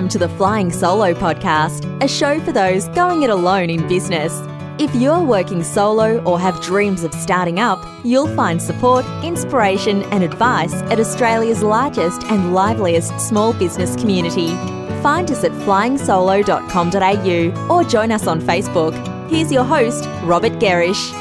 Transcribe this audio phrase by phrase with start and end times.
[0.00, 4.32] Welcome to the Flying Solo podcast, a show for those going it alone in business.
[4.78, 10.24] If you're working solo or have dreams of starting up, you'll find support, inspiration, and
[10.24, 14.48] advice at Australia's largest and liveliest small business community.
[15.02, 19.28] Find us at flyingsolo.com.au or join us on Facebook.
[19.28, 21.12] Here's your host, Robert Gerrish.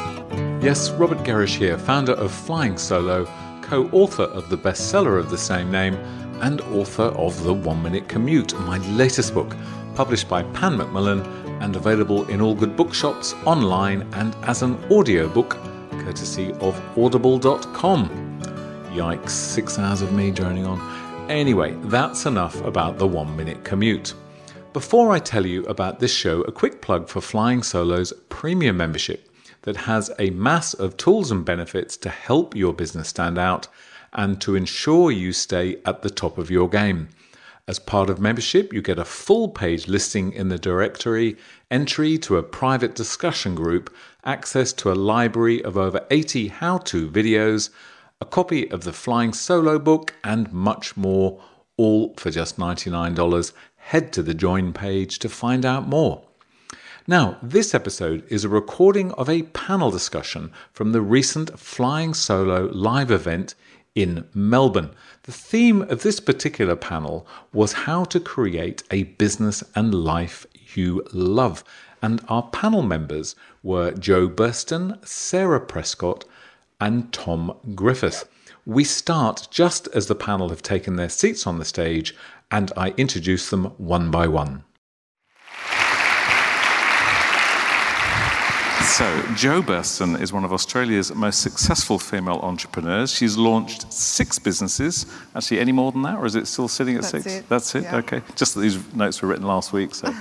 [0.64, 3.26] Yes, Robert Gerrish here, founder of Flying Solo,
[3.62, 5.98] co author of the bestseller of the same name
[6.42, 9.56] and author of The One Minute Commute, my latest book,
[9.96, 11.22] published by Pan Macmillan
[11.62, 15.58] and available in all good bookshops, online, and as an audiobook,
[15.92, 18.10] courtesy of audible.com.
[18.94, 20.80] Yikes, six hours of me droning on.
[21.30, 24.14] Anyway, that's enough about the one minute commute.
[24.74, 29.30] Before I tell you about this show, a quick plug for Flying Solo's premium membership
[29.64, 33.68] that has a mass of tools and benefits to help your business stand out
[34.14, 37.10] and to ensure you stay at the top of your game.
[37.70, 41.38] As part of membership, you get a full page listing in the directory,
[41.70, 43.94] entry to a private discussion group,
[44.26, 47.70] access to a library of over 80 how to videos,
[48.20, 51.44] a copy of the Flying Solo book, and much more,
[51.78, 53.54] all for just $99.
[53.76, 56.24] Head to the join page to find out more.
[57.08, 62.66] Now, this episode is a recording of a panel discussion from the recent Flying Solo
[62.74, 63.56] live event
[64.00, 64.92] in Melbourne.
[65.24, 71.06] The theme of this particular panel was how to create a business and life you
[71.12, 71.64] love.
[72.02, 76.24] And our panel members were Jo Burston, Sarah Prescott,
[76.80, 78.30] and Tom Griffith.
[78.66, 82.16] We start just as the panel have taken their seats on the stage,
[82.50, 84.64] and I introduce them one by one.
[88.90, 93.14] So, Jo Burston is one of Australia's most successful female entrepreneurs.
[93.14, 95.06] She's launched six businesses.
[95.36, 97.26] Actually, any more than that, or is it still sitting at That's six?
[97.28, 97.48] it.
[97.48, 97.84] That's it.
[97.84, 97.98] Yeah.
[97.98, 98.22] Okay.
[98.36, 100.14] Just that these notes were written last week, so.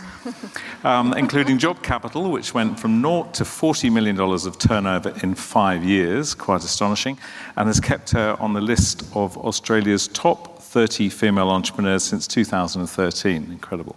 [0.85, 5.83] um, including Job Capital, which went from naught to $40 million of turnover in five
[5.83, 7.19] years, quite astonishing,
[7.57, 13.51] and has kept her on the list of Australia's top 30 female entrepreneurs since 2013.
[13.51, 13.97] Incredible.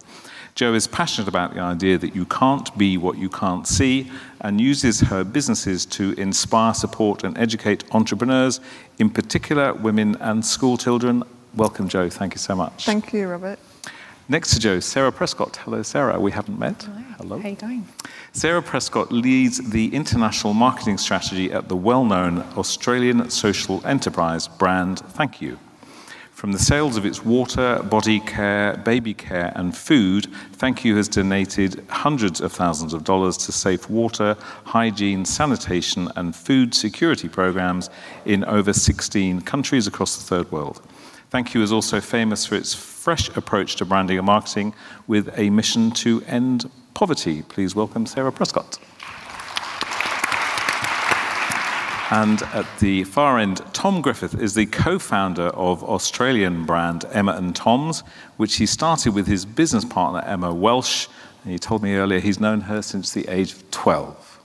[0.56, 4.60] Jo is passionate about the idea that you can't be what you can't see and
[4.60, 8.60] uses her businesses to inspire, support, and educate entrepreneurs,
[9.00, 11.24] in particular women and school children.
[11.56, 12.10] Welcome, Jo.
[12.10, 12.86] Thank you so much.
[12.86, 13.60] Thank you, Robert.
[14.30, 15.58] Next to Jo, Sarah Prescott.
[15.58, 16.20] Hello, Sarah.
[16.20, 16.84] We haven't met.
[17.18, 17.38] Hello.
[17.38, 17.88] How are you going?
[18.34, 25.00] Sarah Prescott leads the international marketing strategy at the well known Australian social enterprise brand
[25.00, 25.60] Thank You.
[26.42, 31.08] From the sales of its water, body care, baby care, and food, Thank You has
[31.08, 34.36] donated hundreds of thousands of dollars to safe water,
[34.66, 37.92] hygiene, sanitation, and food security programs
[38.26, 40.82] in over 16 countries across the third world.
[41.30, 44.74] Thank You is also famous for its fresh approach to branding and marketing
[45.06, 47.44] with a mission to end poverty.
[47.44, 48.80] Please welcome Sarah Prescott.
[52.12, 57.32] And at the far end, Tom Griffith is the co founder of Australian brand Emma
[57.32, 58.04] and Tom's,
[58.36, 61.08] which he started with his business partner Emma Welsh.
[61.44, 64.40] And he told me earlier he's known her since the age of 12.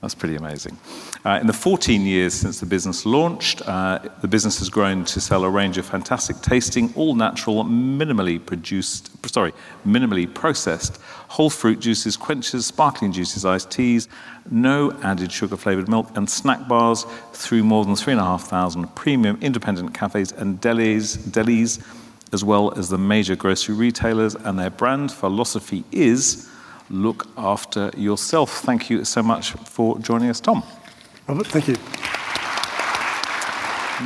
[0.00, 0.78] That's pretty amazing.
[1.24, 5.20] Uh, in the 14 years since the business launched, uh, the business has grown to
[5.20, 9.52] sell a range of fantastic tasting, all natural, minimally produced, sorry,
[9.86, 10.96] minimally processed
[11.28, 14.08] whole fruit juices, quenches, sparkling juices, iced teas,
[14.50, 20.32] no added sugar flavored milk, and snack bars through more than 3,500 premium independent cafes
[20.32, 21.80] and delis, delis,
[22.32, 24.34] as well as the major grocery retailers.
[24.34, 26.50] And their brand philosophy is
[26.90, 28.58] look after yourself.
[28.62, 30.64] Thank you so much for joining us, Tom.
[31.28, 31.76] Robert, thank you.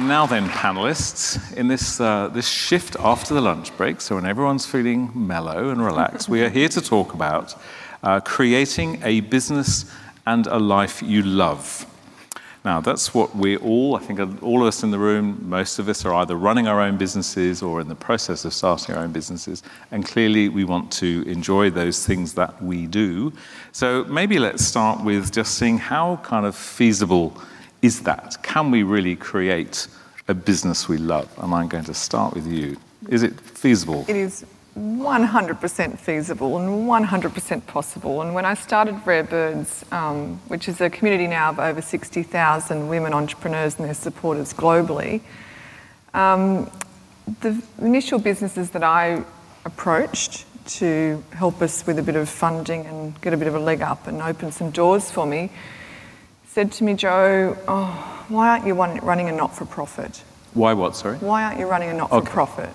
[0.06, 4.66] Now then, panelists, in this, uh, this shift after the lunch break, so when everyone's
[4.66, 7.54] feeling mellow and relaxed, we are here to talk about
[8.02, 9.90] uh, creating a business
[10.26, 11.86] and a life you love.
[12.66, 15.88] Now, that's what we all, I think all of us in the room, most of
[15.88, 19.12] us are either running our own businesses or in the process of starting our own
[19.12, 19.62] businesses.
[19.92, 23.32] And clearly, we want to enjoy those things that we do.
[23.70, 27.40] So maybe let's start with just seeing how kind of feasible
[27.82, 28.42] is that?
[28.42, 29.86] Can we really create
[30.26, 31.32] a business we love?
[31.38, 32.76] And I'm going to start with you.
[33.08, 34.04] Is it feasible?
[34.08, 34.44] It is
[34.76, 38.20] 100% feasible and 100% possible.
[38.20, 42.88] And when I started Rare Birds, um, which is a community now of over 60,000
[42.88, 45.22] women entrepreneurs and their supporters globally,
[46.12, 46.70] um,
[47.40, 49.24] the initial businesses that I
[49.64, 53.58] approached to help us with a bit of funding and get a bit of a
[53.58, 55.50] leg up and open some doors for me
[56.46, 60.22] said to me, Jo, oh, why aren't you running a not for profit?
[60.54, 61.18] Why what, sorry?
[61.18, 62.70] Why aren't you running a not for profit?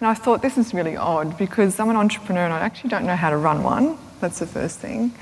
[0.00, 3.04] And I thought this is really odd because I'm an entrepreneur and I actually don't
[3.04, 3.98] know how to run one.
[4.20, 5.12] That's the first thing.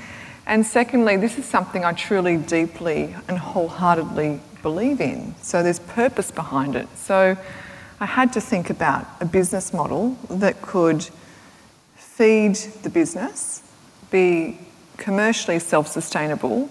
[0.47, 5.35] And secondly, this is something I truly, deeply, and wholeheartedly believe in.
[5.41, 6.87] So there's purpose behind it.
[6.95, 7.37] So
[7.99, 11.07] I had to think about a business model that could
[11.95, 13.61] feed the business,
[14.09, 14.59] be
[14.95, 16.69] commercially self sustainable,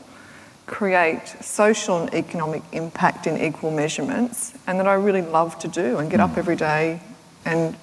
[0.66, 5.99] create social and economic impact in equal measurements, and that I really love to do
[5.99, 6.38] and get up hmm.
[6.38, 7.00] every day
[7.44, 7.76] and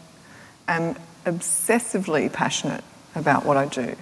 [0.68, 0.96] am
[1.26, 2.84] obsessively passionate
[3.16, 3.96] about what I do.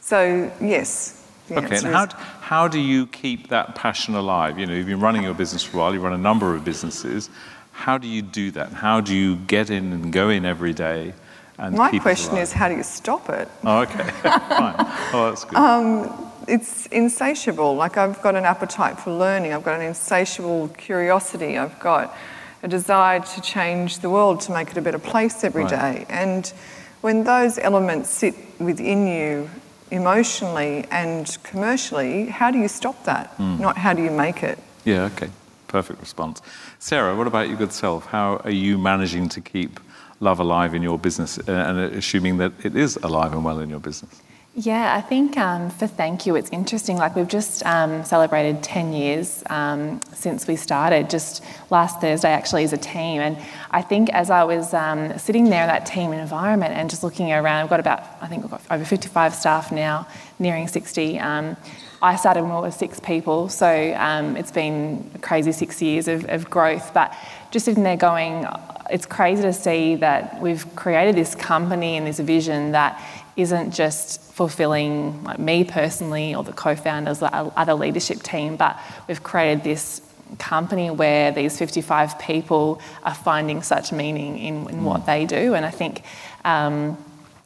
[0.00, 1.14] So, yes.
[1.50, 2.06] Okay, and how,
[2.40, 4.58] how do you keep that passion alive?
[4.58, 6.64] You know, you've been running your business for a while, you run a number of
[6.64, 7.30] businesses.
[7.72, 8.72] How do you do that?
[8.72, 11.14] How do you get in and go in every day?
[11.58, 13.48] And My question is, how do you stop it?
[13.64, 14.04] Oh, okay.
[14.22, 14.74] Fine.
[15.12, 15.56] Oh, that's good.
[15.56, 17.74] Um, it's insatiable.
[17.76, 22.16] Like, I've got an appetite for learning, I've got an insatiable curiosity, I've got
[22.62, 25.70] a desire to change the world, to make it a better place every right.
[25.70, 26.06] day.
[26.08, 26.52] And
[27.00, 29.48] when those elements sit within you
[29.90, 33.36] emotionally and commercially, how do you stop that?
[33.38, 33.60] Mm.
[33.60, 34.58] Not how do you make it?
[34.84, 35.30] Yeah, okay.
[35.68, 36.40] Perfect response.
[36.78, 38.06] Sarah, what about your good self?
[38.06, 39.80] How are you managing to keep
[40.20, 43.68] love alive in your business uh, and assuming that it is alive and well in
[43.70, 44.22] your business?
[44.60, 46.96] Yeah, I think um, for thank you, it's interesting.
[46.96, 52.64] Like we've just um, celebrated 10 years um, since we started, just last Thursday actually
[52.64, 53.20] as a team.
[53.20, 53.38] And
[53.70, 57.30] I think as I was um, sitting there in that team environment and just looking
[57.30, 60.08] around, we've got about, I think we've got over 55 staff now,
[60.40, 61.20] nearing 60.
[61.20, 61.56] Um,
[62.02, 66.28] I started when we were six people, so um, it's been crazy six years of,
[66.28, 66.92] of growth.
[66.92, 67.14] But
[67.52, 68.44] just sitting there going,
[68.90, 73.00] it's crazy to see that we've created this company and this vision that
[73.38, 79.22] isn't just fulfilling like me personally or the co-founders or other leadership team, but we've
[79.22, 80.02] created this
[80.38, 85.54] company where these 55 people are finding such meaning in, in what they do.
[85.54, 86.02] And I think,
[86.44, 86.98] um,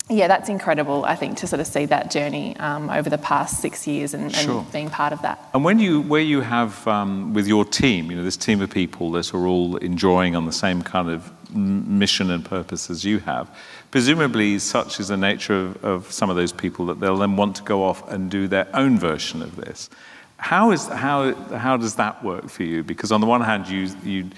[0.09, 3.61] yeah, that's incredible, I think, to sort of see that journey um, over the past
[3.61, 4.67] six years and, and sure.
[4.73, 5.39] being part of that.
[5.55, 8.71] And when you, where you have um, with your team, you know, this team of
[8.71, 13.21] people that are all enjoying on the same kind of mission and purpose as you
[13.21, 13.49] have,
[13.91, 17.57] presumably such is the nature of, of some of those people that they'll then want
[17.57, 19.89] to go off and do their own version of this.
[20.39, 22.83] How, is, how, how does that work for you?
[22.83, 24.31] Because on the one hand, you, you,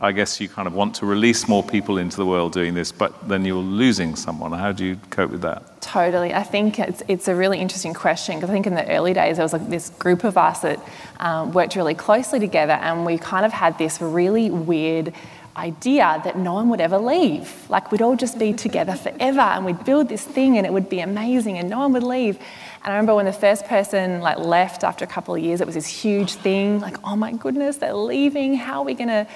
[0.00, 2.92] I guess you kind of want to release more people into the world doing this,
[2.92, 4.52] but then you're losing someone.
[4.52, 5.80] How do you cope with that?
[5.80, 6.34] Totally.
[6.34, 9.36] I think it's, it's a really interesting question because I think in the early days
[9.36, 10.80] there was like this group of us that
[11.20, 15.14] um, worked really closely together and we kind of had this really weird
[15.56, 17.68] idea that no one would ever leave.
[17.70, 20.90] Like we'd all just be together forever and we'd build this thing and it would
[20.90, 22.36] be amazing and no one would leave.
[22.84, 25.66] And I remember when the first person like left after a couple of years, it
[25.66, 26.80] was this huge thing.
[26.80, 28.54] Like, oh my goodness, they're leaving.
[28.54, 29.26] How are we going to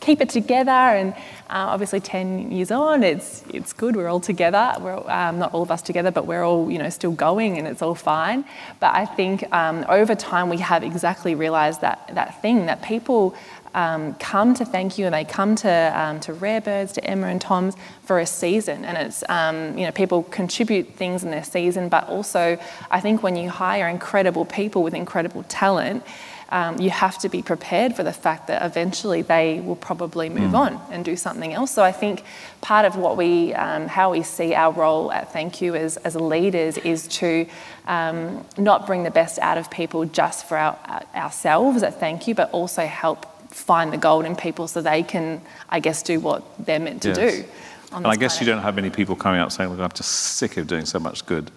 [0.00, 0.70] keep it together?
[0.70, 1.12] And
[1.48, 3.96] uh, obviously, ten years on, it's it's good.
[3.96, 4.74] We're all together.
[4.80, 7.66] We're um, not all of us together, but we're all you know still going, and
[7.66, 8.44] it's all fine.
[8.80, 13.36] But I think um, over time we have exactly realised that that thing that people
[13.76, 17.26] um, come to thank you and they come to, um, to Rare Birds, to Emma
[17.28, 18.84] and Tom's for a season.
[18.84, 22.58] And it's, um, you know, people contribute things in their season, but also
[22.90, 26.02] I think when you hire incredible people with incredible talent,
[26.50, 30.52] um, you have to be prepared for the fact that eventually they will probably move
[30.52, 30.58] mm.
[30.58, 31.72] on and do something else.
[31.72, 32.22] So I think
[32.60, 36.14] part of what we, um, how we see our role at Thank You as, as
[36.14, 37.46] leaders is to
[37.86, 40.78] um, not bring the best out of people just for our,
[41.14, 45.40] ourselves at Thank You, but also help find the gold in people so they can,
[45.68, 47.16] I guess, do what they're meant to yes.
[47.18, 47.44] do.
[47.92, 48.40] And I guess planet.
[48.40, 50.98] you don't have many people coming out saying, "Look, I'm just sick of doing so
[50.98, 51.50] much good.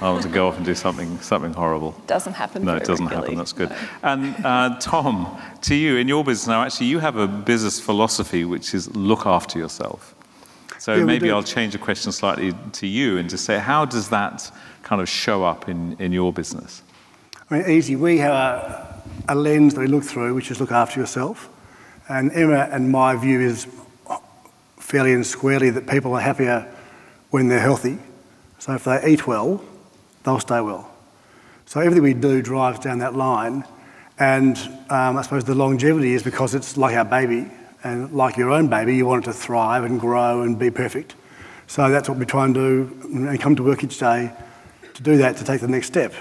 [0.00, 2.64] I want to go off and do something something horrible." Doesn't happen.
[2.64, 3.36] No, it doesn't regularly.
[3.36, 3.38] happen.
[3.38, 3.70] That's good.
[3.70, 3.76] No.
[4.02, 8.44] And uh, Tom, to you in your business now, actually, you have a business philosophy
[8.44, 10.14] which is look after yourself.
[10.78, 14.08] So yeah, maybe I'll change the question slightly to you and just say, how does
[14.10, 14.50] that
[14.82, 16.82] kind of show up in, in your business?
[17.50, 17.96] I mean, easy.
[17.96, 21.50] We have a, a lens that we look through, which is look after yourself.
[22.08, 23.66] And Emma and my view is
[24.88, 26.66] fairly and squarely that people are happier
[27.28, 27.98] when they're healthy.
[28.58, 29.62] So if they eat well,
[30.24, 30.90] they'll stay well.
[31.66, 33.64] So everything we do drives down that line.
[34.18, 34.56] And
[34.88, 37.50] um, I suppose the longevity is because it's like our baby.
[37.84, 41.14] And like your own baby, you want it to thrive and grow and be perfect.
[41.66, 44.32] So that's what we try and do and come to work each day
[44.94, 46.14] to do that, to take the next step.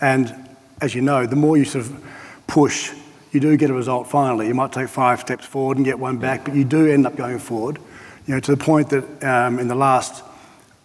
[0.00, 0.34] And
[0.80, 2.04] as you know, the more you sort of
[2.48, 2.92] push
[3.32, 4.48] you do get a result finally.
[4.48, 7.14] You might take five steps forward and get one back, but you do end up
[7.14, 7.78] going forward.
[8.30, 10.22] You know, to the point that um, in the last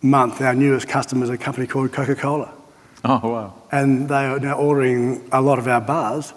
[0.02, 2.52] month, our newest customer is a company called Coca-Cola.
[3.04, 3.54] Oh, wow.
[3.72, 6.34] And they are now ordering a lot of our bars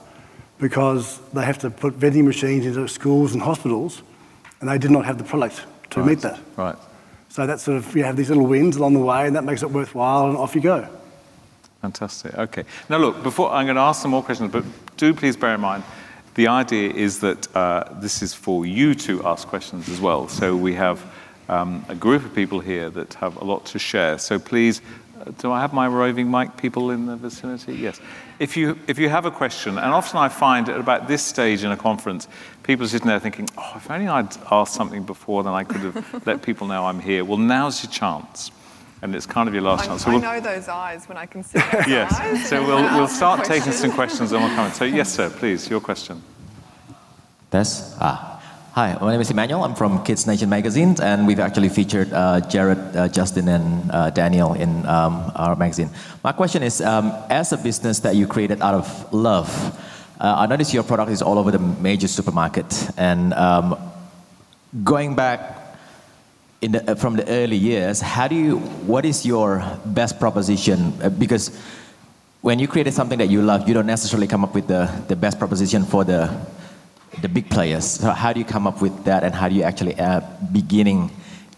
[0.59, 4.03] because they have to put vending machines into schools and hospitals,
[4.61, 6.11] and they did not have the product to right.
[6.11, 6.39] meet that.
[6.59, 6.77] Right.
[7.31, 9.63] So that's sort of, you have these little wins along the way, and that makes
[9.63, 10.87] it worthwhile, and off you go.
[11.81, 12.35] Fantastic.
[12.35, 12.65] Okay.
[12.91, 14.63] Now, look, before I'm going to ask some more questions, but
[14.99, 15.85] do please bear in mind
[16.39, 20.29] the idea is that uh, this is for you to ask questions as well.
[20.29, 21.05] So we have
[21.49, 24.19] um, a group of people here that have a lot to share.
[24.19, 24.81] So please,
[25.21, 27.75] uh, do I have my roving mic people in the vicinity?
[27.75, 28.01] Yes.
[28.39, 31.65] If you, if you have a question, and often I find at about this stage
[31.65, 32.29] in a conference,
[32.63, 35.81] people are sitting there thinking, oh, if only I'd asked something before, then I could
[35.81, 37.25] have let people know I'm here.
[37.25, 38.53] Well, now's your chance
[39.03, 40.05] and it's kind of your last I, chance.
[40.05, 42.13] So I we'll, know those eyes when I can see those yes.
[42.19, 42.49] eyes.
[42.49, 44.73] So we'll, we'll start taking some questions and we'll come in.
[44.73, 46.23] So yes, sir, please, your question.
[47.53, 47.97] Yes.
[48.01, 48.35] Ah.
[48.73, 49.65] Hi, my name is Emmanuel.
[49.65, 54.11] I'm from Kids Nation magazine, and we've actually featured uh, Jarryd, uh, Justin, and uh,
[54.11, 55.91] Daniel in um, our magazine.
[56.23, 59.51] My question is, um, as a business that you created out of love,
[60.21, 63.75] uh, I noticed your product is all over the major supermarket, and um,
[64.85, 65.58] going back
[66.61, 70.93] the, uh, from the early years, how do you, what is your best proposition?
[71.03, 71.57] Uh, because
[72.41, 75.17] when you created something that you love, you don't necessarily come up with the, the
[75.17, 76.31] best proposition for the,
[77.23, 77.85] the big players.
[77.85, 80.21] So how do you come up with that, and how do you actually uh,
[80.53, 81.11] beginning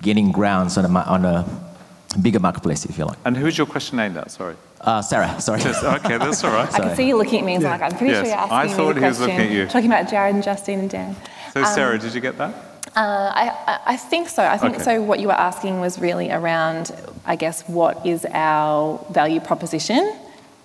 [0.03, 1.45] gaining grounds on a, on a
[2.23, 3.19] bigger marketplace, if you like?
[3.25, 4.31] And who's your question aimed at?
[4.31, 4.57] Sorry.
[4.81, 5.61] Uh, Sarah, sorry.
[5.61, 6.73] Just, okay, that's all right.
[6.73, 7.73] I can see you looking at me, and yeah.
[7.73, 8.21] like, I'm pretty yes.
[8.21, 9.67] sure you're asking I thought me he was looking at you.
[9.67, 11.17] Talking about Jarryd and Justine and Dan.
[11.53, 12.55] So, Sarah, um, did you get that?
[12.97, 14.43] Uh, I, I, think so.
[14.43, 14.83] I think okay.
[14.83, 15.03] so.
[15.03, 16.91] What you were asking was really around,
[17.25, 20.13] I guess, what is our value proposition?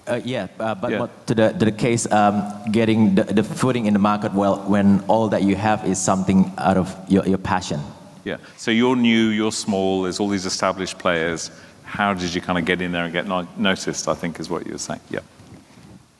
[0.07, 0.97] Uh, yeah, uh, but, yeah.
[0.99, 4.57] but, to the to the case, um, getting the, the footing in the market well
[4.67, 7.79] when all that you have is something out of your, your passion.
[8.23, 8.37] Yeah.
[8.57, 10.03] So you're new, you're small.
[10.03, 11.51] There's all these established players.
[11.83, 14.07] How did you kind of get in there and get no- noticed?
[14.07, 15.01] I think is what you were saying.
[15.11, 15.19] Yeah.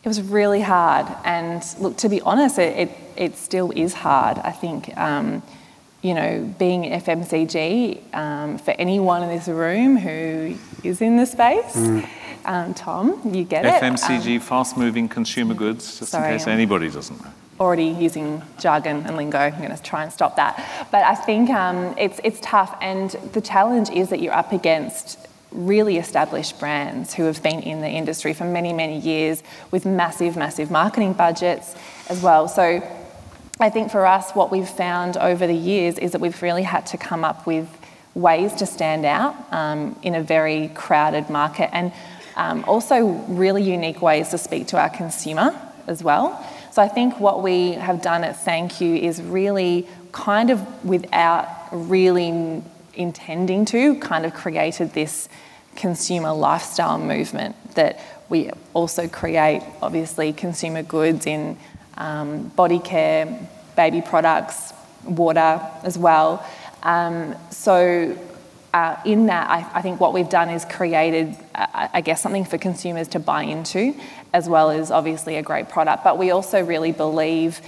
[0.03, 4.37] It was really hard, and look, to be honest, it it, it still is hard.
[4.37, 4.95] I think.
[4.97, 5.41] Um,
[6.05, 11.75] you know, being FMCG, um, for anyone in this room who is in the space,
[11.75, 12.07] mm.
[12.45, 14.21] um, Tom, you get FMCG, it.
[14.21, 17.31] FMCG, um, fast moving consumer goods, just sorry, in case anybody doesn't know.
[17.59, 20.87] Already using jargon and lingo, I'm going to try and stop that.
[20.91, 25.17] But I think um, it's, it's tough, and the challenge is that you're up against
[25.49, 30.37] really established brands who have been in the industry for many, many years with massive,
[30.37, 31.73] massive marketing budgets
[32.09, 32.47] as well.
[32.47, 32.83] So
[33.59, 36.85] I think for us, what we've found over the years is that we've really had
[36.87, 37.69] to come up with
[38.13, 41.93] ways to stand out um, in a very crowded market and
[42.35, 45.57] um, also really unique ways to speak to our consumer
[45.87, 46.45] as well.
[46.71, 51.47] So I think what we have done at Thank You is really kind of without
[51.71, 52.61] really
[52.93, 55.29] intending to, kind of created this
[55.77, 61.57] consumer lifestyle movement that we also create, obviously, consumer goods in
[61.97, 64.73] um, body care, baby products,
[65.03, 66.45] water as well.
[66.83, 68.17] Um, so,
[68.73, 72.43] uh, in that, I, I, think what we've done is created, uh, I guess, something
[72.43, 73.95] for consumers to buy into,
[74.33, 76.03] as well as obviously a great product.
[76.03, 77.61] But we also really believe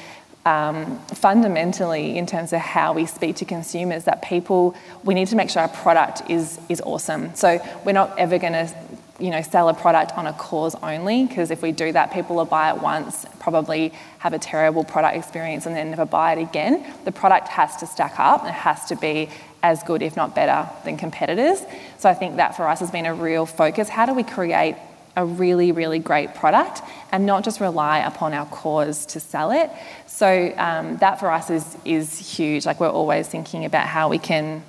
[0.48, 5.36] um, fundamentally in terms of how we speak to consumers that people we need to
[5.36, 8.74] make sure our product is is awesome so we're not ever going to
[9.20, 12.36] you know, sell a product on a cause only, because if we do that, people
[12.36, 16.42] will buy it once, probably have a terrible product experience, and then never buy it
[16.42, 16.94] again.
[17.06, 19.30] The product has to stack up it has to be
[19.64, 21.64] as good, if not better, than competitors.
[21.98, 23.90] So I think that for us has been a real focus.
[23.90, 24.76] How do we create
[25.16, 26.82] a really, really great product
[27.12, 29.72] and not just rely upon our cause to sell it?
[30.06, 32.66] So um, that for us is, is huge.
[32.66, 34.64] Like we're always thinking about how we can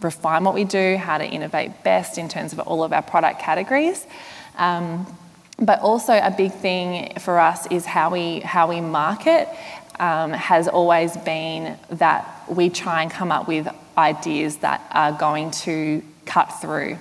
[0.00, 3.40] refine what we do, how to innovate best in terms of all of our product
[3.40, 4.06] categories.
[4.56, 5.06] Um,
[5.58, 9.48] but also a big thing for us is how we how we market
[9.98, 15.50] um, has always been that we try and come up with ideas that are going
[15.50, 16.98] to cut through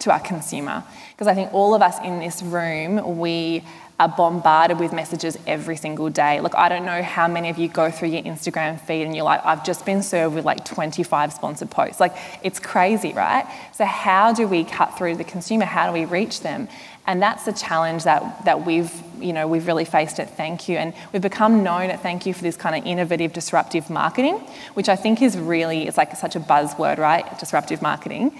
[0.00, 0.84] to our consumer.
[1.12, 3.64] Because I think all of us in this room, we
[3.98, 6.40] are bombarded with messages every single day.
[6.40, 9.24] Look, I don't know how many of you go through your Instagram feed and you're
[9.24, 11.98] like, I've just been served with like 25 sponsored posts.
[11.98, 13.46] Like, it's crazy, right?
[13.72, 15.64] So, how do we cut through the consumer?
[15.64, 16.68] How do we reach them?
[17.06, 20.76] And that's the challenge that, that we've, you know, we've really faced at Thank You.
[20.76, 24.38] And we've become known at Thank You for this kind of innovative, disruptive marketing,
[24.74, 27.38] which I think is really, it's like such a buzzword, right?
[27.38, 28.38] Disruptive marketing.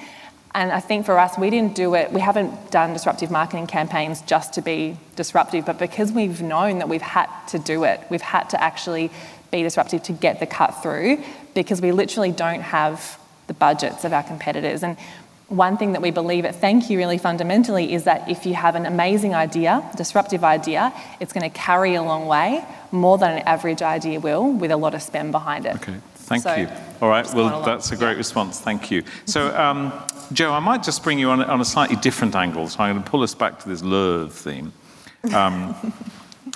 [0.56, 4.22] And I think for us, we didn't do it, we haven't done disruptive marketing campaigns
[4.22, 8.22] just to be disruptive, but because we've known that we've had to do it, we've
[8.22, 9.10] had to actually
[9.52, 11.22] be disruptive to get the cut through
[11.52, 14.82] because we literally don't have the budgets of our competitors.
[14.82, 14.96] And
[15.48, 18.76] one thing that we believe at Thank You really fundamentally is that if you have
[18.76, 22.64] an amazing idea, disruptive idea, it's going to carry a long way,
[22.96, 25.74] more than an average idea will, with a lot of spend behind it.
[25.76, 26.68] Okay, Thank So, you.
[27.00, 28.16] All right, well, that's a great Yeah.
[28.18, 28.58] response.
[28.58, 29.04] Thank you.
[29.26, 29.92] So, um,
[30.32, 32.68] Jo, I might just bring you on, on a slightly different angle.
[32.68, 34.72] So I'm going to pull us back to this love theme.
[35.32, 35.74] Um,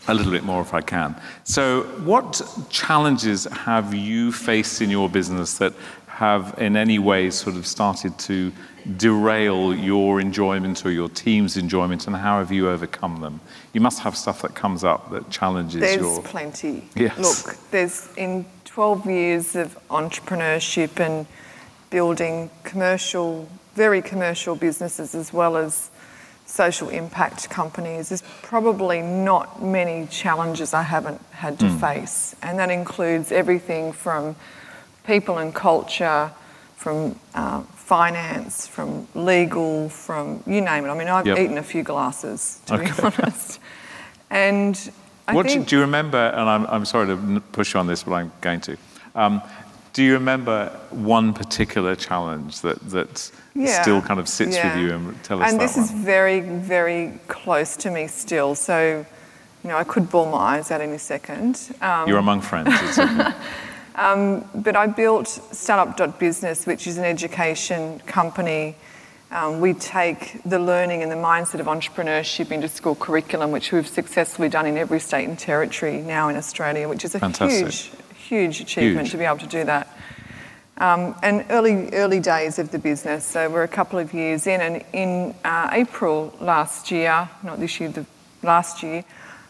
[0.08, 1.14] a little bit more if I can.
[1.44, 5.72] So, what challenges have you faced in your business that
[6.20, 8.52] have in any way sort of started to
[8.98, 13.40] derail your enjoyment or your team's enjoyment, and how have you overcome them?
[13.72, 16.22] You must have stuff that comes up that challenges There's your.
[16.22, 16.86] plenty.
[16.94, 17.18] Yes.
[17.18, 21.26] Look, there's in 12 years of entrepreneurship and
[21.88, 25.90] building commercial, very commercial businesses as well as
[26.44, 31.78] social impact companies, there's probably not many challenges I haven't had to hmm.
[31.78, 32.34] face.
[32.42, 34.36] And that includes everything from
[35.10, 36.30] people and culture,
[36.76, 40.88] from uh, finance, from legal, from you name it.
[40.88, 41.38] I mean, I've Yep.
[41.38, 42.84] eaten a few glasses, to Okay.
[42.92, 43.58] be honest.
[44.30, 44.74] And
[45.26, 46.16] I What do, think do you remember?
[46.38, 47.16] And I'm, I'm sorry to
[47.52, 48.76] push you on this, but I'm going to.
[49.16, 49.42] Um,
[49.92, 54.66] do you remember one particular challenge that that Yeah, still kind of sits yeah.
[54.66, 54.94] with you?
[54.94, 55.84] And tell us And this one.
[55.84, 58.54] is very, very close to me still.
[58.54, 59.04] So,
[59.64, 61.58] you know, I could bawl my eyes out any second.
[61.82, 62.98] Um, You're among friends.
[64.00, 64.46] Okay.
[64.54, 68.74] but I built Startup.business, which is an education company.
[69.30, 73.86] Um, we take the learning and the mindset of entrepreneurship into school curriculum, which we've
[73.86, 77.66] successfully done in every state and territory now in Australia, which is a Fantastic.
[77.66, 79.12] huge, huge achievement Huge.
[79.12, 79.86] to be able to do that.
[80.78, 84.60] Um, and early, early days of the business, so we're a couple of years in,
[84.62, 88.06] and in uh, April last year, not this year, the
[88.42, 89.04] last year,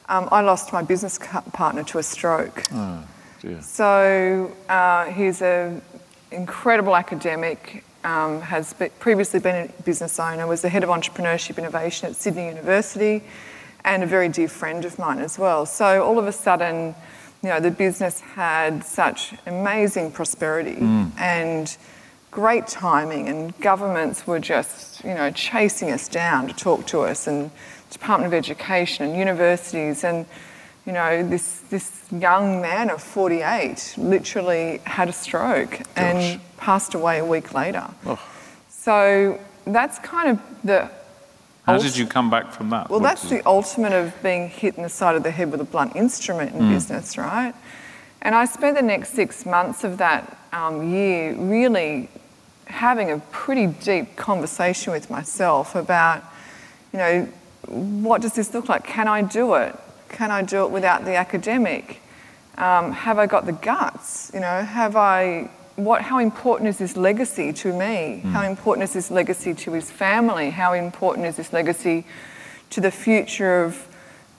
[0.09, 1.19] um, I lost my business
[1.53, 2.65] partner to a stroke.
[2.73, 3.05] oh,
[3.41, 3.61] dear.
[3.63, 5.83] So uh, he's an
[6.31, 11.59] incredible academic, um, has be- previously been a business owner, was the head of entrepreneurship
[11.59, 13.23] innovation at Sydney University,
[13.85, 15.67] and a very dear friend of mine as well.
[15.67, 16.95] So all of a sudden,
[17.43, 20.77] you know, the business had such amazing prosperity
[21.19, 21.77] and
[22.31, 27.27] great timing, and governments were just, you know, chasing us down to talk to us,
[27.27, 27.51] and
[27.91, 30.27] Department of Education and universities, and
[30.87, 37.19] you know, this this young man of 48 literally had a stroke and passed away
[37.19, 37.87] a week later.
[38.69, 40.91] So that's kind of the.
[41.67, 42.89] How ult- did you come back from that?
[42.89, 45.51] Well, What that's the you- ultimate of being hit in the side of the head
[45.53, 47.55] with a blunt instrument in business, right?
[48.23, 52.09] And I spent the next six months of that um, year really
[52.67, 56.23] having a pretty deep conversation with myself about,
[56.93, 57.29] you know,
[57.67, 58.85] what does this look like?
[58.85, 59.79] Can I do it?
[60.11, 62.01] Can I do it without the academic?
[62.59, 64.31] Um, have I got the guts?
[64.35, 65.51] You know, have I?
[65.77, 66.03] What?
[66.03, 68.21] How important is this legacy to me?
[68.23, 68.33] Hmm.
[68.33, 70.51] How important is this legacy to his family?
[70.51, 72.05] How important is this legacy
[72.71, 73.89] to the future of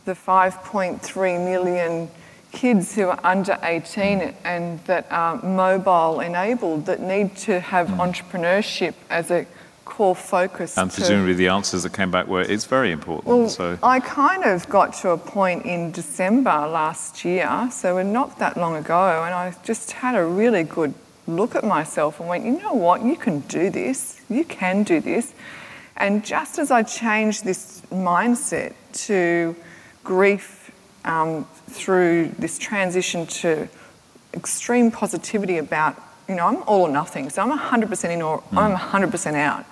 [0.06, 2.10] the 5.3 million
[2.52, 4.30] kids who are under 18 hmm.
[4.44, 8.02] and that are mobile enabled that need to have hmm.
[8.02, 9.48] entrepreneurship as a
[9.92, 10.78] core focus?
[10.78, 13.26] and to- presumably the answers that came back were it's very important.
[13.28, 18.04] well, so I kind of got to a point in December last year, so we're
[18.04, 20.94] not that long ago, and I just had a really good
[21.28, 25.00] look at myself and went, you know what, you can do this, you can do
[25.00, 25.34] this.
[25.98, 28.74] And just as I changed this mindset
[29.08, 29.56] to
[30.04, 30.72] grief
[31.06, 33.68] um, through this transition to
[34.34, 35.96] extreme positivity about,
[36.28, 39.66] you know, I'm all or nothing, so I'm 100% in or I'm 100% out.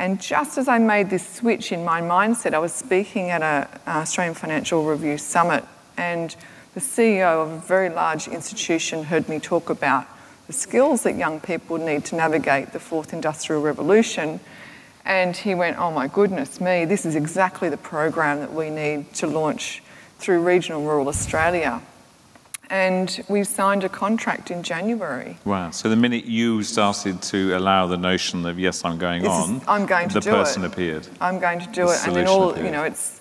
[0.00, 3.68] And just as I made this switch in my mindset, I was speaking at a
[3.86, 5.62] uh, Australian Financial Review summit,
[5.98, 6.34] and
[6.72, 10.06] the CEO of a very large institution heard me talk about
[10.46, 14.40] the skills that young people need to navigate the fourth industrial revolution.
[15.04, 19.12] And he went, Oh my goodness me, this is exactly the program that we need
[19.16, 19.82] to launch
[20.18, 21.82] through regional rural Australia.
[22.70, 25.36] And we signed a contract in January.
[25.44, 25.70] wow.
[25.72, 29.50] So the minute you started to allow the notion of yes, I'm going This is-
[29.50, 30.68] on, I'm going to the do person it.
[30.72, 31.08] appeared.
[31.20, 32.06] I'm going to do The it.
[32.06, 32.66] And then all, appeared.
[32.66, 33.20] you know, it's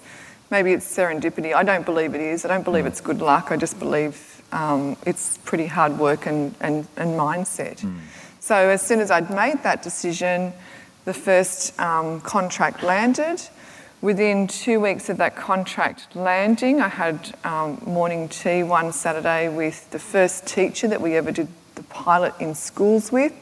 [0.51, 1.53] maybe it's serendipity.
[1.55, 2.45] I don't believe it is.
[2.45, 3.51] I don't believe it's good luck.
[3.51, 4.15] I just believe
[4.51, 7.79] um, it's pretty hard work and, and, and mindset.
[7.81, 7.97] Hmm.
[8.39, 10.53] So as soon as I'd made that decision,
[11.05, 13.41] the first um, contract landed.
[14.01, 19.91] Within two weeks of that contract landing, I had um, morning tea one Saturday with
[19.91, 23.33] the first teacher that we ever did the pilot in schools with.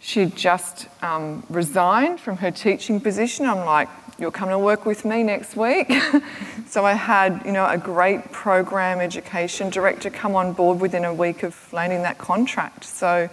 [0.00, 3.44] She'd just um, resigned from her teaching position.
[3.44, 5.92] I'm like, you're coming to work with me next week.
[6.68, 11.12] so I had, you know, a great program education director come on board within a
[11.12, 12.84] week of landing that contract.
[12.84, 13.28] So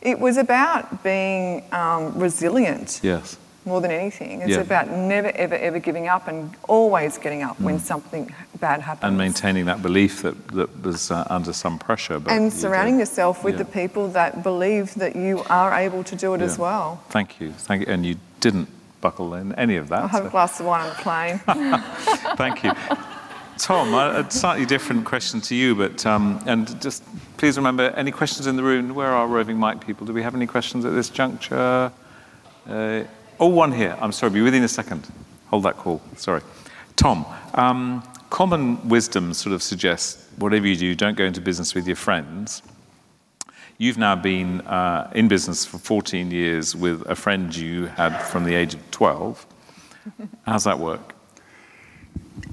[0.00, 3.36] it was about being um, resilient Yes.
[3.64, 4.40] More than anything.
[4.40, 4.60] It's Yeah.
[4.60, 9.04] about never, ever, ever giving up and always getting up when something bad happens.
[9.04, 9.08] Mm.
[9.08, 12.18] And maintaining that belief that, that was uh, under some pressure.
[12.18, 13.64] But and surrounding yourself with Yeah.
[13.64, 17.00] the people that believe that you are able to do it as well.
[17.10, 17.52] Thank you.
[17.52, 17.92] Thank you.
[17.92, 18.68] And you didn't
[19.00, 20.02] buckle in any of that.
[20.02, 21.40] I'll have so- a glass of wine on the plane.
[22.36, 22.72] Thank you.
[23.58, 27.02] Tom, a a slightly different question to you, but um, and just
[27.36, 28.94] please remember any questions in the room.
[28.94, 30.06] Where are roving mic people?
[30.06, 31.92] Do we have any questions at this juncture?
[32.66, 33.02] Uh,
[33.40, 33.96] oh, one here.
[34.00, 35.08] I'm sorry, be with you in a second.
[35.48, 36.00] Hold that call.
[36.16, 36.42] Sorry.
[36.96, 41.86] Tom, um, common wisdom sort of suggests whatever you do, don't go into business with
[41.86, 42.62] your friends.
[43.78, 48.44] You've now been uh, in business for 14 years with a friend you had from
[48.44, 49.46] the age of 12.
[50.46, 51.14] How's that work?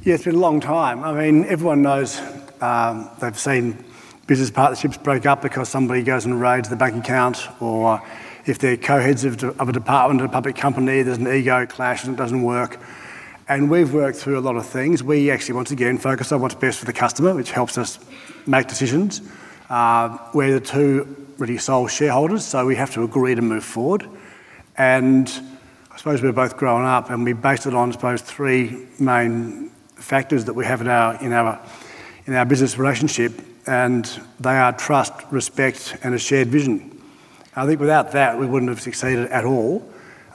[0.03, 1.03] Yeah, it's been a long time.
[1.03, 2.19] I mean, everyone knows
[2.61, 3.83] um, they've seen
[4.25, 8.01] business partnerships break up because somebody goes and raids the bank account, or
[8.47, 12.05] if they're co-heads of, of a department of a public company, there's an ego clash
[12.05, 12.79] and it doesn't work.
[13.49, 15.03] And we've worked through a lot of things.
[15.03, 17.99] We actually, once again, focus on what's best for the customer, which helps us
[18.45, 19.21] make decisions.
[19.69, 24.07] Uh, we're the two really sole shareholders, so we have to agree to move forward.
[24.77, 25.27] And
[25.91, 29.69] I suppose we're both grown up, and we based it on, I suppose, three main
[29.95, 31.59] factors that we have in our in our
[32.25, 33.33] in our business relationship,
[33.65, 34.05] and
[34.39, 36.96] they are trust, respect, and a shared vision.
[37.57, 39.87] I think without that, we wouldn't have succeeded at all.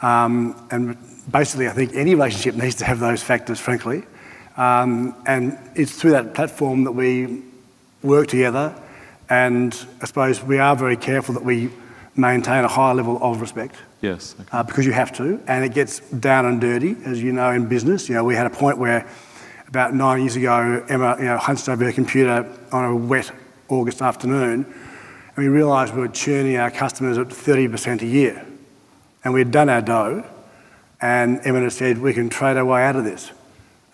[0.02, 0.96] Um, and
[1.30, 4.02] basically, I think any relationship needs to have those factors, frankly.
[4.56, 7.42] Um, and it's through that platform that we
[8.02, 8.74] work together.
[9.30, 11.70] And I suppose we are very careful that we
[12.16, 14.35] maintain a high level of respect Yes.
[14.38, 14.48] Okay.
[14.52, 17.66] uh, because you have to, and it gets down and dirty, as you know, in
[17.68, 18.08] business.
[18.08, 19.08] You know, we had a point where
[19.68, 23.30] about nine years ago, Emma, you know, hunched over her computer on a wet
[23.68, 24.66] August afternoon,
[25.34, 28.44] and we realised we were churning our customers at 30% a year,
[29.24, 30.24] and we'd done our dough,
[31.00, 33.30] and Emma said we can trade our way out of this,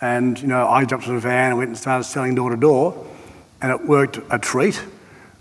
[0.00, 2.56] and you know, I jumped in a van and went and started selling door to
[2.56, 3.06] door,
[3.60, 4.82] and it worked a treat.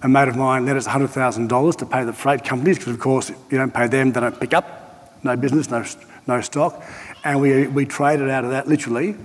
[0.03, 3.29] A mate of mine lent us $100,000 to pay the freight companies because, of course,
[3.29, 5.23] you don't pay them, they don't pick up.
[5.23, 5.83] No business, no,
[6.27, 6.83] no stock.
[7.23, 9.15] And we, we traded out of that literally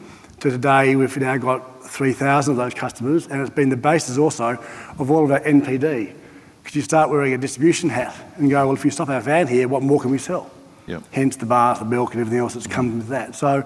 [0.40, 4.58] to today we've now got 3,000 of those customers and it's been the basis also
[4.98, 6.14] of all of our NPD.
[6.62, 9.46] Because you start wearing a distribution hat and go, well, if you stop our van
[9.48, 10.50] here, what more can we sell?
[10.86, 11.02] Yep.
[11.10, 13.34] Hence the bars, the milk and everything else that's come with that.
[13.34, 13.64] So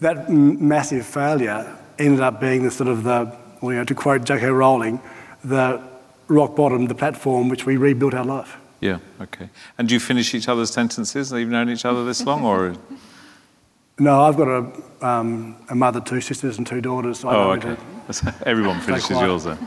[0.00, 3.94] that m- massive failure ended up being the sort of the, well, you know, to
[3.94, 4.46] quote J.K.
[4.48, 5.00] Rowling,
[5.44, 5.80] the
[6.28, 8.56] rock bottom, the platform which we rebuilt our life.
[8.80, 9.48] Yeah, okay.
[9.78, 11.32] And do you finish each other's sentences?
[11.32, 12.74] You've known each other this long, or?
[13.98, 17.20] No, I've got a, um, a mother, two sisters, and two daughters.
[17.20, 17.76] So Oh, okay.
[18.44, 19.58] Everyone finishes yours then.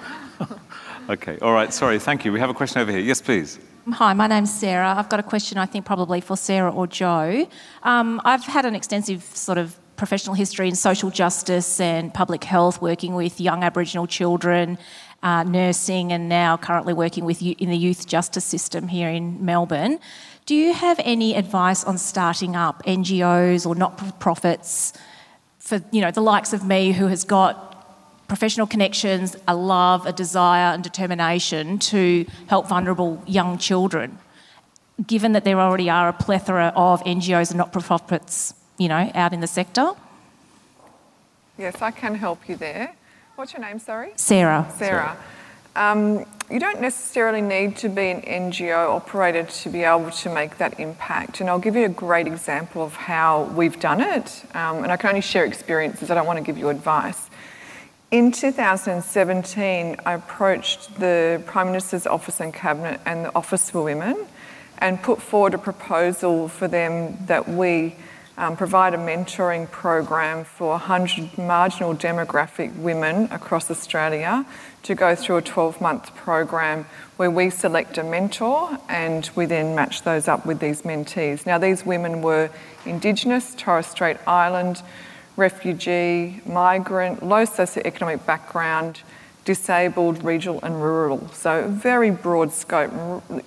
[1.10, 2.32] Okay, all right, sorry, thank you.
[2.32, 3.00] We have a question over here.
[3.00, 3.58] Yes, please.
[3.94, 4.94] Hi, my name's Sarah.
[4.96, 7.48] I've got a question, I think, probably for Sarah or Jo.
[7.82, 12.80] Um, I've had an extensive sort of professional history in social justice and public health,
[12.80, 14.78] working with young Aboriginal children,
[15.24, 20.00] uh, nursing, and now currently working with in the youth justice system here in Melbourne.
[20.46, 24.94] Do you have any advice on starting up NGOs or not-for-profits
[25.58, 27.69] for you know the likes of me, who has got
[28.30, 34.18] professional connections, a love, a desire, and determination to help vulnerable young children,
[35.06, 39.12] given that there already are a plethora of NGOs and not for profits, you know,
[39.14, 39.92] out in the sector?
[41.60, 42.96] yes, I can help you there.
[43.36, 44.12] What's your name, sorry?
[44.16, 44.72] Sarah.
[44.78, 45.18] Sarah.
[45.76, 50.58] Um, you don't necessarily need to be an NGO operator to be able to make
[50.58, 51.42] that impact.
[51.42, 54.44] And I'll give you a great example of how we've done it.
[54.56, 57.29] Um, and I can only share experiences, I don't want to give you advice.
[58.12, 64.26] In 2017, I approached the Prime Minister's Office and Cabinet and the Office for Women
[64.80, 67.96] and put forward a proposal for them that we
[68.36, 74.44] um, provide a mentoring program for 100 marginal demographic women across Australia
[74.82, 79.76] to go through a 12 month program where we select a mentor and we then
[79.76, 81.46] match those up with these mentees.
[81.46, 82.50] Now, these women were
[82.88, 84.82] Indigenous, Torres Strait Island,
[85.40, 89.02] refugee, migrant, low socioeconomic background,
[89.46, 91.28] disabled, regional and rural.
[91.30, 92.92] So very broad scope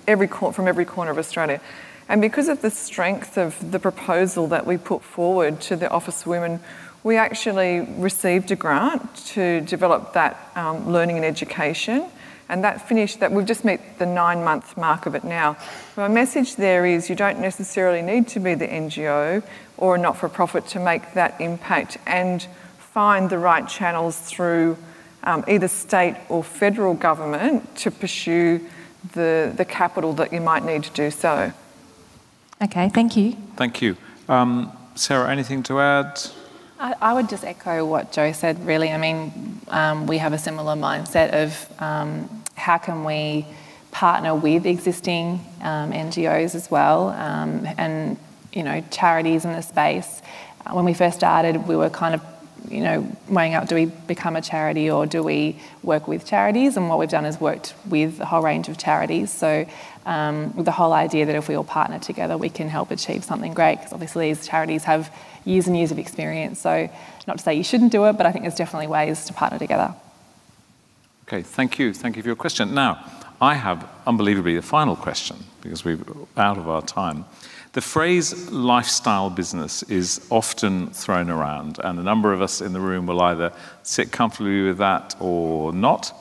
[0.07, 1.61] every from every corner of Australia.
[2.09, 6.21] And because of the strength of the proposal that we put forward to the Office
[6.21, 6.59] of Women,
[7.03, 12.09] we actually received a grant to develop that um, learning and education.
[12.49, 15.57] And that finished, that we've just met the nine month mark of it now.
[15.95, 19.43] My message there is you don't necessarily need to be the NGO
[19.77, 22.45] or a not for profit to make that impact and
[22.77, 24.77] find the right channels through
[25.23, 28.61] um, either state or federal government to pursue
[29.13, 31.53] the, the capital that you might need to do so.
[32.61, 33.33] Okay, thank you.
[33.55, 33.97] Thank you.
[34.29, 36.21] Um, Sarah, anything to add?
[36.83, 38.91] I, I, would just echo what Jo said, really.
[38.91, 43.45] I mean, um, we have a similar mindset of um, how can we
[43.91, 48.17] partner with existing um, NGOs as well um, and,
[48.51, 50.21] you know, charities in the space.
[50.69, 52.21] When we first started, we were kind of
[52.69, 56.77] you know, weighing up do we become a charity or do we work with charities?
[56.77, 59.31] And what we've done is worked with a whole range of charities.
[59.31, 59.65] So,
[60.05, 63.53] um, the whole idea that if we all partner together, we can help achieve something
[63.53, 63.77] great.
[63.77, 65.13] Because obviously, these charities have
[65.45, 66.59] years and years of experience.
[66.59, 66.89] So,
[67.27, 69.59] not to say you shouldn't do it, but I think there's definitely ways to partner
[69.59, 69.95] together.
[71.27, 71.93] Okay, thank you.
[71.93, 72.73] Thank you for your question.
[72.73, 73.03] Now,
[73.41, 75.99] I have unbelievably the final question because we're
[76.37, 77.25] out of our time.
[77.73, 82.79] The phrase lifestyle business is often thrown around, and a number of us in the
[82.79, 83.51] room will either
[83.81, 86.13] sit comfortably with that or not.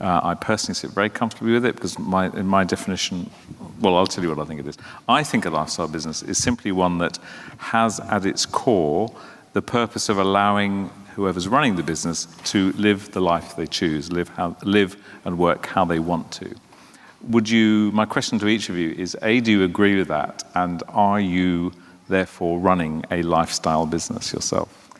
[0.00, 3.30] Uh, I personally sit very comfortably with it because, my, in my definition,
[3.80, 4.78] well, I'll tell you what I think it is.
[5.08, 7.18] I think a lifestyle business is simply one that
[7.58, 9.14] has at its core
[9.52, 14.28] the purpose of allowing whoever's running the business to live the life they choose, live,
[14.30, 16.54] how, live and work how they want to
[17.28, 20.42] would you, my question to each of you is A, do you agree with that?
[20.54, 21.72] And are you
[22.08, 24.90] therefore running a lifestyle business yourself?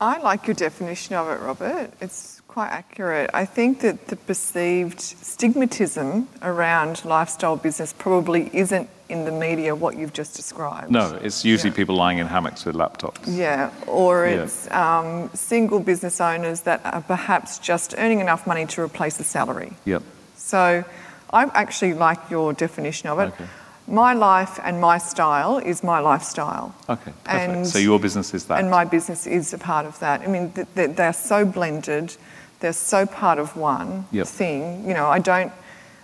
[0.00, 1.92] I like your definition of it, Robert.
[2.00, 3.30] It's quite accurate.
[3.32, 9.96] I think that the perceived stigmatism around lifestyle business probably isn't in the media what
[9.96, 10.90] you've just described.
[10.90, 11.76] No, it's usually yeah.
[11.76, 13.20] people lying in hammocks with laptops.
[13.26, 14.98] Yeah, or it's yeah.
[14.98, 19.72] Um, single business owners that are perhaps just earning enough money to replace a salary.
[19.84, 20.02] Yep.
[20.36, 20.84] So
[21.32, 23.28] I actually like your definition of it.
[23.32, 23.46] Okay.
[23.86, 26.74] My life and my style is my lifestyle.
[26.88, 27.28] Okay, perfect.
[27.28, 28.58] And, so your business is that?
[28.60, 30.20] And my business is a part of that.
[30.20, 32.16] I mean, they're so blended.
[32.60, 34.26] They're so part of one yep.
[34.26, 34.86] thing.
[34.86, 35.52] You know, I don't,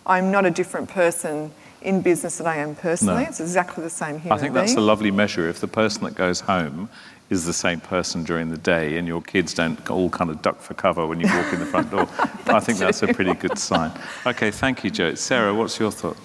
[0.07, 3.23] I'm not a different person in business than I am personally.
[3.23, 3.29] No.
[3.29, 4.33] It's exactly the same here.
[4.33, 5.49] I think that's a lovely measure.
[5.49, 6.89] If the person that goes home
[7.29, 10.61] is the same person during the day and your kids don't all kind of duck
[10.61, 12.09] for cover when you walk in the front door.
[12.47, 13.91] I think that's a pretty good sign.
[14.25, 15.15] Okay, thank you, Jo.
[15.15, 16.17] Sarah, what's your thought?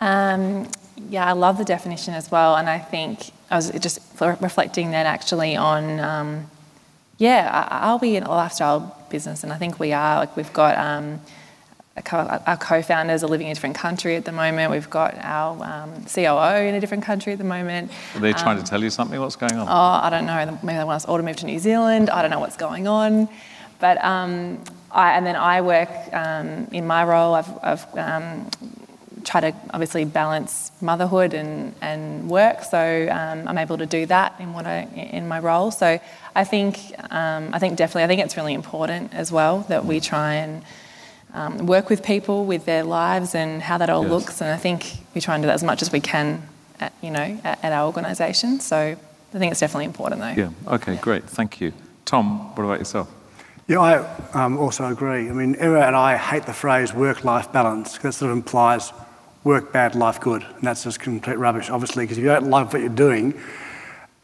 [0.00, 0.68] Um,
[1.08, 5.06] yeah, I love the definition as well, and I think I was just reflecting that
[5.06, 6.50] actually on, um,
[7.18, 9.42] yeah, are we in a lifestyle business?
[9.42, 10.20] And I think we are.
[10.20, 11.20] Like we've got um,
[12.12, 14.70] our co-founders are living in a different country at the moment.
[14.70, 17.90] We've got our um, COO in a different country at the moment.
[18.14, 19.18] Are they trying um, to tell you something?
[19.18, 19.66] What's going on?
[19.66, 20.58] Oh, I don't know.
[20.62, 22.10] Maybe they want us all to move to New Zealand.
[22.10, 23.28] I don't know what's going on.
[23.78, 27.34] But um, I, and then I work um, in my role.
[27.34, 27.98] I've, I've
[29.26, 34.06] um, tried to obviously balance motherhood and, and work, so um, I'm able to do
[34.06, 35.70] that in what I, in my role.
[35.70, 35.98] So
[36.34, 36.78] I think
[37.10, 40.62] I think definitely I think it's really important as well that we try and
[41.34, 44.10] um, work with people with their lives and how that all yes.
[44.10, 44.40] looks.
[44.40, 46.42] And I think we try and do that as much as we can,
[46.80, 48.60] at, you know, at, at our organisation.
[48.60, 50.42] So I think it's definitely important, though.
[50.42, 50.74] Yeah.
[50.74, 50.96] Okay.
[50.96, 51.24] Great.
[51.24, 51.72] Thank you,
[52.04, 52.54] Tom.
[52.54, 53.08] What about yourself?
[53.68, 55.28] Yeah, I um, also agree.
[55.28, 58.92] I mean, Emma and I hate the phrase work-life balance because it sort of implies
[59.46, 61.70] work bad, life good, and that's just complete rubbish.
[61.70, 63.32] Obviously, because if you don't love what you're doing,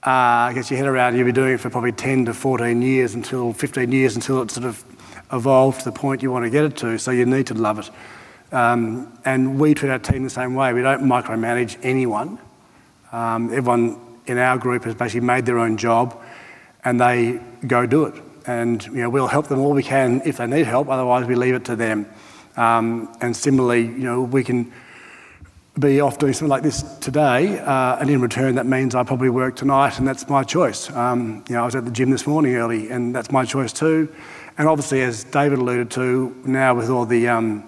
[0.05, 2.83] uh, I guess your head around, you'll be doing it for probably 10 to 14
[2.83, 4.85] years until 15 years until it sort of
[5.33, 7.79] evolve to the point you want to get it to, so you need to love
[7.79, 7.89] it.
[8.53, 10.73] Um, and we treat our team the same way.
[10.73, 12.41] We don't micromanage anyone.
[13.13, 16.21] Um, everyone in our group has basically made their own job
[16.85, 18.21] and they go do it.
[18.45, 21.37] And you know, we'll help them all we can if they need help, otherwise we
[21.37, 22.07] leave it to them.
[22.57, 24.73] Um, and similarly, you know, we can
[25.79, 29.31] be off doing something like this today, uh, and in return, that means I probably
[29.31, 30.91] work tonight, and that's my choice.
[30.91, 33.73] Um, you know, I was at the gym this morning early, and that's my choice
[33.73, 34.15] too.
[34.59, 37.65] And obviously, as David alluded to, now with all the um,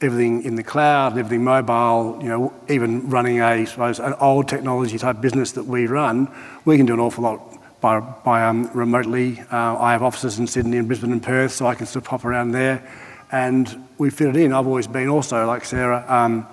[0.00, 4.48] everything in the cloud, everything mobile, you know, even running a, I suppose, an old
[4.48, 6.28] technology type business that we run,
[6.64, 9.40] we can do an awful lot by, by um, remotely.
[9.52, 12.10] Uh, I have offices in Sydney and Brisbane and Perth, so I can sort of
[12.10, 12.82] pop around there,
[13.30, 14.52] and we fit it in.
[14.52, 16.46] I've always been also, like Sarah, um,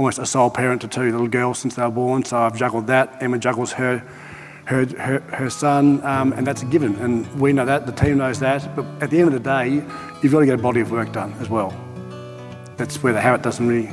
[0.00, 2.86] almost a sole parent to two little girls since they were born, so I've juggled
[2.86, 3.22] that.
[3.22, 4.02] Emma juggles her
[4.64, 6.94] her, her, her son, um, and that's a given.
[6.96, 8.74] And we know that, the team knows that.
[8.74, 9.84] But at the end of the day,
[10.22, 11.74] you've got to get a body of work done as well.
[12.76, 13.88] That's where the habit doesn't really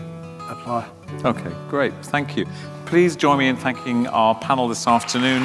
[0.50, 0.88] apply.
[1.26, 1.94] Okay, great.
[2.06, 2.46] Thank you.
[2.86, 5.42] Please join me in thanking our panel this afternoon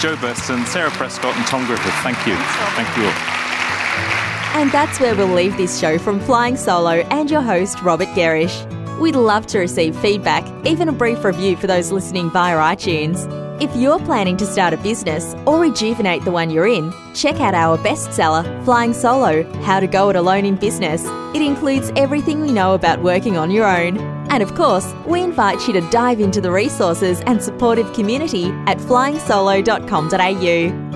[0.00, 1.92] Jo Burston, Sarah Prescott, and Tom Griffith.
[1.96, 2.36] Thank you.
[2.76, 4.62] Thank you all.
[4.62, 8.77] And that's where we'll leave this show from Flying Solo and your host, Robert Gerrish.
[9.00, 13.26] We'd love to receive feedback, even a brief review for those listening via iTunes.
[13.62, 17.54] If you're planning to start a business or rejuvenate the one you're in, check out
[17.54, 21.04] our bestseller, Flying Solo How to Go It Alone in Business.
[21.34, 23.98] It includes everything we know about working on your own.
[24.30, 28.78] And of course, we invite you to dive into the resources and supportive community at
[28.78, 30.87] flyingsolo.com.au.